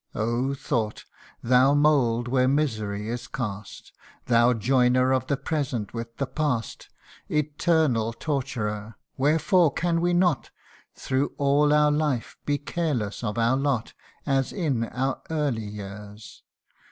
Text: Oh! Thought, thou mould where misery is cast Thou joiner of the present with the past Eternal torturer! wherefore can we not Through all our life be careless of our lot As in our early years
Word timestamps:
Oh! 0.15 0.55
Thought, 0.55 1.05
thou 1.43 1.75
mould 1.75 2.27
where 2.27 2.47
misery 2.47 3.07
is 3.07 3.27
cast 3.27 3.91
Thou 4.25 4.53
joiner 4.55 5.13
of 5.13 5.27
the 5.27 5.37
present 5.37 5.93
with 5.93 6.17
the 6.17 6.25
past 6.25 6.89
Eternal 7.29 8.11
torturer! 8.13 8.95
wherefore 9.15 9.71
can 9.71 10.01
we 10.01 10.15
not 10.15 10.49
Through 10.95 11.35
all 11.37 11.71
our 11.71 11.91
life 11.91 12.35
be 12.47 12.57
careless 12.57 13.23
of 13.23 13.37
our 13.37 13.55
lot 13.55 13.93
As 14.25 14.51
in 14.51 14.85
our 14.85 15.21
early 15.29 15.67
years 15.67 16.41